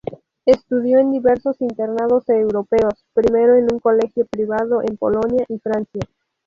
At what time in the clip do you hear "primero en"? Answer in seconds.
3.13-3.71